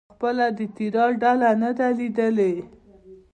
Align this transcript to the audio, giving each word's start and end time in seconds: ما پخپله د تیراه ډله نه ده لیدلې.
ما 0.03 0.07
پخپله 0.13 0.45
د 0.57 0.59
تیراه 0.75 1.11
ډله 1.21 1.49
نه 1.61 1.71
ده 1.77 1.87
لیدلې. 1.97 2.53